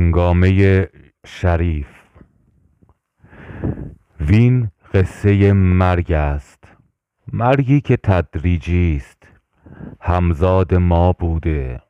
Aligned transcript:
هنگامه 0.00 0.88
شریف. 1.26 1.88
وین 4.20 4.70
قصه 4.94 5.52
مرگ 5.52 6.12
است. 6.12 6.64
مرگی 7.32 7.80
که 7.80 7.96
تدریجی 7.96 8.96
است. 8.96 9.22
همزاد 10.00 10.74
ما 10.74 11.12
بوده. 11.12 11.80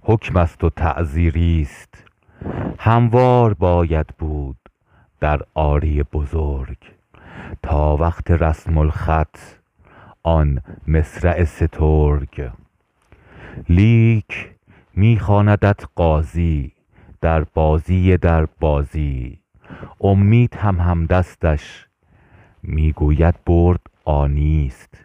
حکم 0.00 0.36
است 0.36 0.64
و 0.64 0.70
تعزیری 0.70 1.62
است. 1.62 2.04
هموار 2.78 3.54
باید 3.54 4.06
بود 4.06 4.58
در 5.20 5.40
آری 5.54 6.02
بزرگ. 6.02 6.78
تا 7.62 7.96
وقت 7.96 8.30
رسم 8.30 8.78
الخط 8.78 9.38
آن 10.22 10.60
مصرع 10.88 11.44
سترگ. 11.44 12.50
لیک 13.68 14.50
می 14.94 15.18
خواندت 15.18 15.84
قاضی 15.94 16.73
در 17.24 17.44
بازی 17.44 18.16
در 18.16 18.46
بازی. 18.60 19.38
امید 20.00 20.54
هم 20.54 20.80
همدستش 20.80 21.86
می 22.62 22.92
گوید 22.92 23.34
برد 23.46 23.80
آنی 24.04 24.66
است 24.66 25.04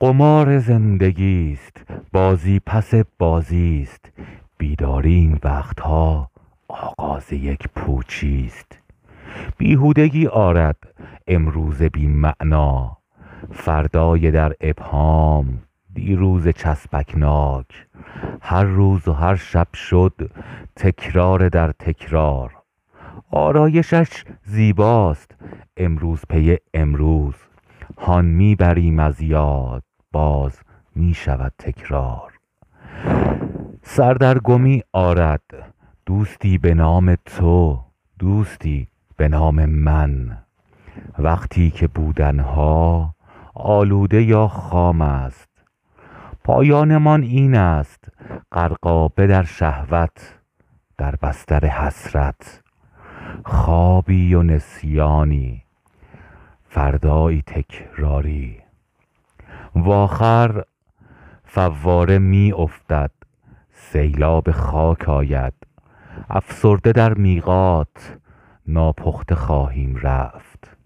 قمار 0.00 0.58
زندگی 0.58 1.52
است 1.52 1.82
بازی 2.12 2.60
پس 2.66 2.94
بازی 3.18 3.80
است 3.82 4.12
بیداری 4.58 5.14
این 5.14 5.38
وقت 5.44 5.80
ها 5.80 6.30
آغاز 6.68 7.32
یک 7.32 7.68
پوچی 7.76 8.44
است 8.46 8.78
بیهودگی 9.58 10.26
آرد 10.26 10.78
امروز 11.26 11.82
بی 11.82 12.06
معنی 12.06 12.90
فردای 13.52 14.30
در 14.30 14.52
ابهام 14.60 15.58
دیروز 15.94 16.48
چسبکناک. 16.48 17.86
هر 18.42 18.64
روز 18.64 19.08
و 19.08 19.12
هر 19.12 19.34
شب 19.34 19.74
شد 19.74 20.30
تکرار 20.76 21.48
در 21.48 21.72
تکرار. 21.72 22.52
آرایشش 23.30 24.24
زیباست 24.44 25.30
امروز 25.76 26.20
پی 26.28 26.56
امروز. 26.74 27.34
هان 27.98 28.24
می 28.24 28.54
بریم 28.54 28.98
از 28.98 29.20
یاد 29.20 29.82
باز 30.12 30.60
می 30.94 31.14
شود 31.14 31.52
تکرار. 31.58 32.32
سر 33.82 34.14
در 34.14 34.38
گمی 34.38 34.82
آرد 34.92 35.74
دوستی 36.06 36.58
به 36.58 36.74
نام 36.74 37.16
تو 37.24 37.80
دوستی 38.18 38.88
به 39.16 39.28
نام 39.28 39.64
من. 39.66 40.38
وقتی 41.18 41.70
که 41.70 41.88
بودن 41.88 42.40
ها 42.40 43.14
آلوده 43.54 44.22
یا 44.22 44.48
خام 44.48 45.00
است 45.00 45.53
پایانمان 46.44 47.22
این 47.22 47.54
است 47.54 48.08
غرقابه 48.52 49.26
در 49.26 49.44
شهوت 49.44 50.38
در 50.98 51.14
بستر 51.22 51.66
حسرت. 51.66 52.62
خوابی 53.44 54.34
و 54.34 54.42
نسیانی 54.42 55.62
فردایی 56.68 57.42
تکراری. 57.46 58.58
و 59.74 59.90
آخر 59.90 60.64
فواره 61.44 62.18
می 62.18 62.52
افتد 62.52 63.10
سیلاب 63.72 64.50
خاک 64.50 65.08
آید. 65.08 65.54
افسرده 66.30 66.92
در 66.92 67.14
میقات 67.14 68.18
ناپخته 68.66 69.34
خواهیم 69.34 69.96
رفت. 69.96 70.76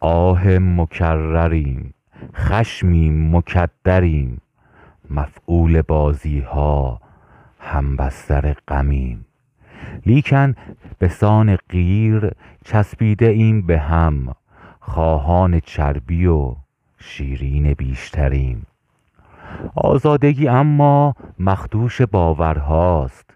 آه 0.00 0.48
مکرریم 0.48 1.94
خشمیم 2.36 3.36
مکدریم 3.36 4.40
مفعول 5.10 5.82
بازی 5.82 6.40
ها 6.40 7.00
هم 7.60 7.96
بستر 7.96 8.54
غمیم. 8.68 9.26
لیکن 10.06 10.54
به 10.98 11.08
سان 11.08 11.56
قیر 11.68 12.30
چسبیده 12.64 13.26
ایم 13.26 13.62
به 13.62 13.78
هم 13.78 14.34
خواهان 14.80 15.60
چربی 15.60 16.26
و 16.26 16.56
شیرین 16.98 17.74
بیشتریم. 17.74 18.66
آزادگی 19.74 20.48
اما 20.48 21.14
مخدوش 21.38 22.02
باورهاست 22.02 23.30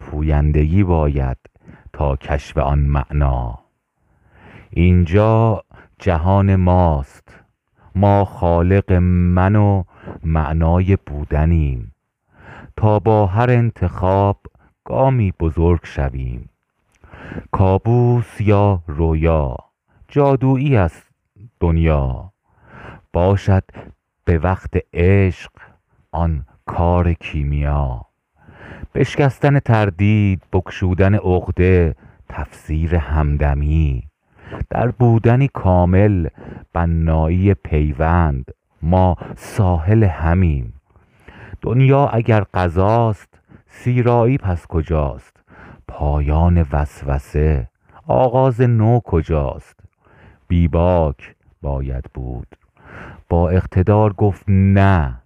پویندگی 0.00 0.84
باید 0.84 1.36
تا 1.92 2.16
کشف 2.16 2.58
آن 2.58 2.78
معنا. 2.78 3.58
اینجا 4.70 5.62
جهان 5.98 6.56
ماست. 6.56 7.41
ما 7.94 8.24
خالق 8.24 8.92
من 8.92 9.56
و 9.56 9.84
معنای 10.24 10.96
بودنیم. 11.06 11.94
تا 12.76 12.98
با 12.98 13.26
هر 13.26 13.50
انتخاب 13.50 14.40
گامی 14.84 15.32
بزرگ 15.40 15.80
شویم. 15.84 16.48
کابوس 17.50 18.40
یا 18.40 18.82
رویا 18.86 19.56
جادویی 20.08 20.76
است 20.76 21.10
دنیا. 21.60 22.32
باشد 23.12 23.64
به 24.24 24.38
وقت 24.38 24.76
عشق 24.94 25.50
آن 26.12 26.46
کار 26.66 27.12
کیمیا. 27.12 28.06
بشکستن 28.94 29.58
تردید 29.58 30.42
بگشودن 30.52 31.14
عقده 31.14 31.94
تفسیر 32.28 32.96
همدمی. 32.96 34.11
در 34.70 34.90
بودنی 34.90 35.48
کامل 35.48 36.28
بنایی 36.72 37.54
پیوند 37.54 38.44
ما 38.82 39.16
ساحل 39.36 40.04
همیم. 40.04 40.74
دنیا 41.60 42.06
اگر 42.06 42.44
قضاست 42.54 43.40
سیرایی 43.66 44.38
پس 44.38 44.66
کجاست؟ 44.66 45.36
پایان 45.88 46.66
وسوسه 46.72 47.68
آغاز 48.06 48.60
نو 48.60 49.00
کجاست؟ 49.00 49.80
بی 50.48 50.68
باک 50.68 51.34
باید 51.62 52.04
بود. 52.14 52.46
با 53.28 53.48
اقتدار 53.48 54.12
گفت 54.12 54.44
نه. 54.48 55.22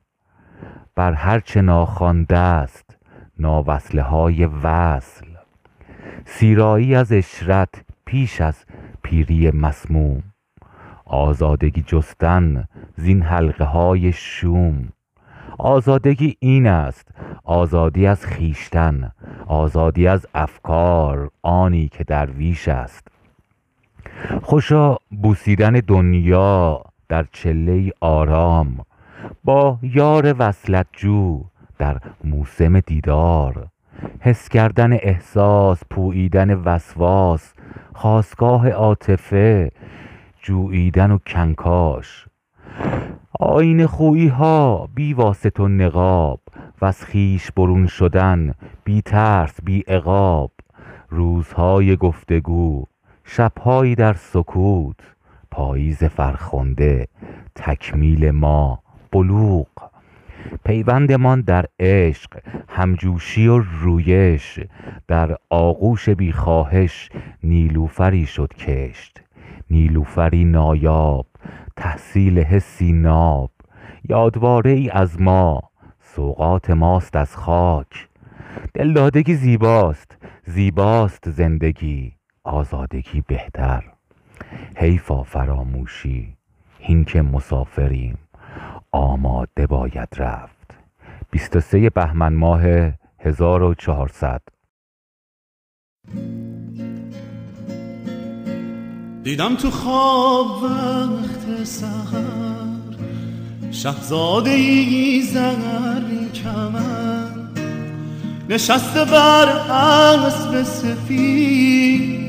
بر 0.94 1.12
هر 1.12 1.40
چه 1.40 1.60
ناخوانده 1.62 2.38
است 2.38 2.96
ناوصله 3.38 4.02
های 4.02 4.46
وصل. 4.46 5.26
سیرایی 6.24 6.94
از 6.94 7.12
عشرت 7.12 7.68
پیش 8.04 8.40
از 8.40 8.64
پیری 9.06 9.50
مسموم 9.50 10.22
آزادگی 11.04 11.82
جستن 11.86 12.64
زین 12.96 13.22
حلقه 13.22 13.64
های 13.64 14.12
شوم. 14.12 14.88
آزادگی 15.58 16.36
این 16.40 16.66
است 16.66 17.08
آزادی 17.44 18.06
از 18.06 18.26
خویشتن 18.26 19.12
آزادی 19.46 20.06
از 20.06 20.26
افکار 20.34 21.30
آنی 21.42 21.88
که 21.88 22.04
درویش 22.04 22.68
است. 22.68 23.08
خوشا 24.42 24.96
بوسیدن 25.22 25.72
دنیا 25.72 26.82
در 27.08 27.26
چله 27.32 27.92
آرام 28.00 28.78
با 29.44 29.78
یار 29.82 30.34
وصلت 30.38 30.86
جو 30.92 31.44
در 31.78 31.98
موسم 32.24 32.80
دیدار. 32.80 33.66
حس 34.20 34.48
کردن 34.48 34.92
احساس 34.92 35.82
پوییدن 35.90 36.54
وسواس 36.54 37.52
خاستگاه 37.96 38.70
عاطفه 38.70 39.70
جوییدن 40.42 41.10
و 41.10 41.18
کنکاش. 41.18 42.26
آیینه 43.40 43.86
خویی 43.86 44.28
ها 44.28 44.88
بی 44.94 45.14
واسطه 45.14 45.62
و 45.62 45.68
نقاب 45.68 46.40
وز 46.82 47.04
خویش 47.04 47.50
برون 47.50 47.86
شدن 47.86 48.54
بی 48.84 49.02
ترس 49.02 49.60
بی 49.64 49.80
عقاب. 49.80 50.50
روزهای 51.08 51.96
گفتگو 51.96 52.84
شبهایی 53.24 53.94
در 53.94 54.14
سکوت. 54.14 54.96
پاییز 55.50 56.04
فرخنده 56.04 57.08
تکمیل 57.54 58.30
ما 58.30 58.82
بلوغ. 59.12 59.66
پیوندمان 60.64 61.40
در 61.40 61.66
عشق 61.80 62.30
همجوشی 62.68 63.46
و 63.46 63.58
رویش. 63.58 64.60
در 65.08 65.36
آغوش 65.50 66.08
بی 66.08 66.32
خواهش 66.32 67.08
نیلوفری 67.42 68.26
شد 68.26 68.54
کشت. 68.54 69.20
نیلوفری 69.70 70.44
نایاب 70.44 71.26
تحصیل 71.76 72.38
حسی 72.38 72.92
ناب. 72.92 73.50
یادواره 74.08 74.70
ای 74.70 74.90
از 74.90 75.20
ما 75.20 75.62
سوغات 76.00 76.70
ماست 76.70 77.16
از 77.16 77.36
خاک. 77.36 78.08
دلدادگی 78.74 79.34
زیباست 79.34 80.16
زیباست 80.44 81.30
زندگی 81.30 82.12
آزادگی 82.44 83.20
بهتر. 83.26 83.84
حیفا 84.76 85.22
فراموشی 85.22 86.36
هین 86.78 87.04
که 87.04 87.22
مسافریم. 87.22 88.18
آماده 88.96 89.66
باید 89.66 90.08
رفت. 90.16 90.74
23 91.30 91.90
بهمن 91.90 92.32
ماه 92.34 92.62
1400 93.18 94.42
دیدم 99.22 99.56
تو 99.56 99.70
خواب 99.70 100.62
وقت 100.62 101.64
سهر 101.64 102.96
شهزاده 103.70 104.50
ای 104.50 105.22
زر 105.22 106.28
کمن 106.34 107.48
نشسته 108.48 109.04
بر 109.04 109.48
اسب 109.70 110.62
سفید 110.62 112.20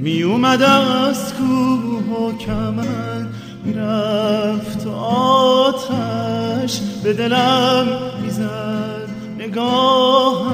می 0.00 0.22
اومد 0.22 0.62
از 0.62 1.34
کوه 1.34 2.18
و 2.18 2.38
کمن 2.38 3.15
می‌رفت 3.66 4.86
آتش 4.86 6.80
به 7.02 7.12
دلم 7.12 7.86
می‌زد 8.22 9.08
نگاهش. 9.38 10.46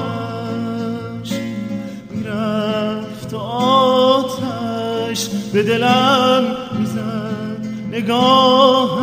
می‌رفت 2.11 3.35
آتش 3.35 5.29
به 5.53 5.63
دلم 5.63 6.45
می‌زد 6.79 7.67
نگاهش. 7.93 9.03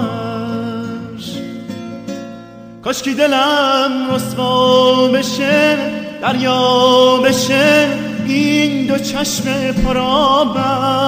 کاشکی 2.83 3.13
دلم 3.13 3.91
رسوا 4.11 5.07
بشه 5.07 5.77
دریا 6.21 7.17
بشه 7.17 7.87
این 8.25 8.87
دو 8.87 8.97
چشم 8.97 9.71
پرابم 9.71 10.99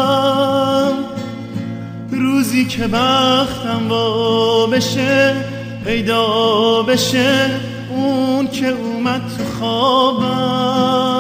روزی 2.21 2.65
که 2.65 2.87
بختم 2.87 3.89
وا 3.89 4.67
بشه 4.67 5.35
پیدا 5.85 6.81
بشه 6.81 7.49
اون 7.89 8.47
که 8.47 8.67
اومد 8.67 9.21
تو 9.37 9.43
خوابم. 9.59 11.11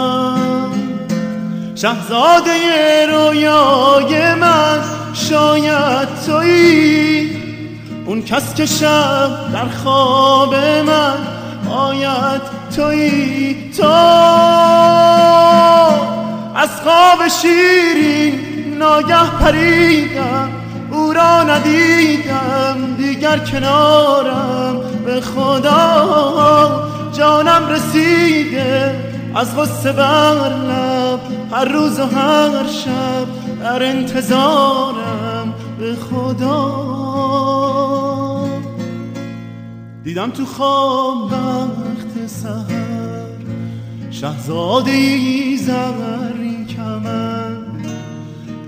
شهزاده 1.75 2.51
رویای 3.09 4.33
من 4.33 4.79
شاید 5.13 6.07
تویی. 6.25 7.31
اون 8.05 8.21
کس 8.21 8.55
که 8.55 8.65
شب 8.65 9.53
در 9.53 9.69
خواب 9.83 10.55
من 10.85 11.17
آید 11.71 12.41
تویی 12.75 13.71
تو 13.77 13.87
از 16.55 16.69
خواب 16.83 17.27
شیرین 17.41 18.51
ناگه 18.79 19.29
پریدم. 19.39 20.60
را 21.13 21.43
ندیدم 21.43 22.95
دیگر 22.97 23.37
کنارم. 23.37 24.81
به 25.05 25.21
خدا 25.21 26.89
جانم 27.13 27.69
رسیده 27.69 28.95
از 29.35 29.57
غصه 29.57 29.91
بر 29.91 30.49
لب. 30.49 31.19
هر 31.51 31.65
روز 31.65 31.99
و 31.99 32.05
هر 32.05 32.67
شب 32.67 33.27
در 33.63 33.83
انتظارم. 33.83 35.53
به 35.79 35.95
خدا. 35.95 36.91
دیدم 40.03 40.31
تو 40.31 40.45
خواب 40.45 41.31
وقت 41.31 42.27
سهر 42.27 42.81
شهزاده 44.11 44.91
ای 44.91 45.41
کمن 45.81 46.40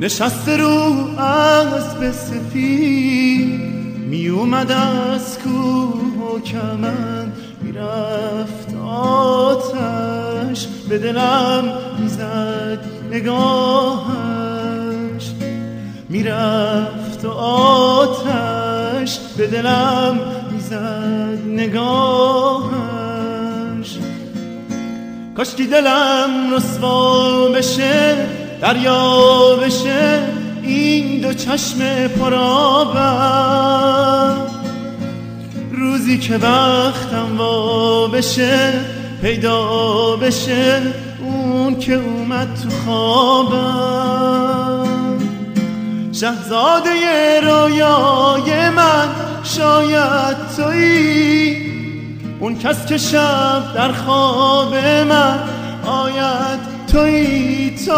نشسته 0.04 0.58
رو 0.58 0.94
اسب 1.20 2.12
سفید 2.12 3.62
می 4.10 4.28
اومد 4.28 4.72
از 4.72 5.40
کوه 5.40 6.36
و 6.36 6.40
کمن 6.40 7.32
می‌رفت 7.62 8.76
آتش 8.88 10.68
به 10.90 10.98
دلم 10.98 11.74
می‌زد 12.00 12.80
نگاهش. 13.12 14.04
می‌رفت 16.10 17.26
آتش 17.26 19.20
به 19.38 19.48
دلم 19.48 20.20
می‌زد 20.52 21.40
نگاهش. 21.48 22.74
کاشکی 25.36 25.66
دلم 25.66 26.54
رسوا 26.54 27.48
بشه 27.50 28.43
دریا 28.64 29.56
بشه 29.56 30.20
این 30.62 31.22
دو 31.22 31.34
چشم 31.34 32.08
پرابم 32.08 33.18
روزی 35.72 36.18
که 36.18 36.38
وقتم 36.38 37.38
وا 37.38 38.08
بشه 38.08 38.74
پیدا 39.22 40.16
بشه 40.16 40.82
اون 41.24 41.80
که 41.80 41.94
اومد 41.94 42.48
تو 42.64 42.70
خوابم. 42.86 44.08
شهزاده 46.12 46.92
رویای 47.42 48.70
من 48.70 49.08
شاید 49.44 50.38
تویی. 50.58 51.74
اون 52.40 52.60
کس 52.60 52.86
که 52.86 52.98
شب 52.98 53.74
در 53.76 53.92
خواب 53.92 54.76
من 55.10 55.40
آید 55.86 56.83
تویی 56.94 57.76
تو. 57.86 57.92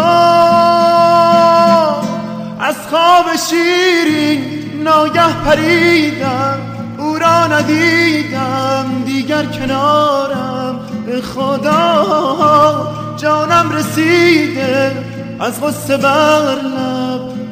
از 2.59 2.75
خواب 2.89 3.25
شیرین 3.49 4.41
ناگه 4.83 5.33
پریدم 5.45 6.59
او 6.99 7.17
را 7.17 7.47
ندیدم. 7.47 9.03
دیگر 9.05 9.45
کنارم 9.45 10.79
به 11.05 11.21
خدا 11.21 12.93
جانم 13.17 13.71
رسیده. 13.71 14.91
از 15.39 15.61
غصه 15.61 15.97
بر 15.97 16.57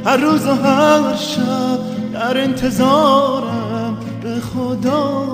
هر 0.06 0.18
روز 0.18 0.46
و 0.46 0.54
هر 0.54 1.16
شب 1.16 1.80
در 2.14 2.38
انتظارم 2.38 3.98
به 4.24 4.36
خدا. 4.40 5.34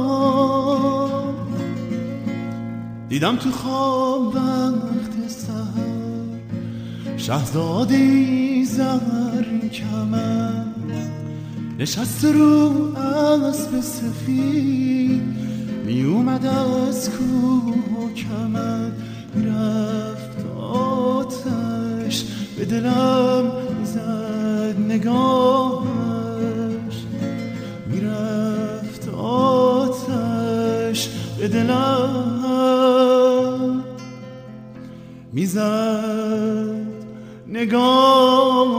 دیدم 3.09 3.35
تو 3.35 3.51
خواب 3.51 4.35
وقت 4.35 5.08
سهر 5.08 5.08
شهزادی 7.30 8.66
زمر 8.66 9.68
کمن 9.74 10.74
نشست 11.80 12.26
رو 12.26 12.72
اسب 12.98 13.81
سفید 13.81 15.24
می 15.86 16.04
اومد 16.04 16.46
از 16.46 17.10
کوه 17.10 17.76
و 18.04 18.14
کمن 18.14 18.92
می‌رفت 19.36 20.46
آتش 20.62 22.26
به 22.58 22.66
دلم 22.66 23.52
زد 23.84 24.76
نگاهش. 24.90 25.88
می‌رفت 27.88 29.10
آتش 29.24 31.09
به 31.40 31.48
دلم 31.48 32.64
می‌زد. 35.33 36.58
نگاه 37.59 38.69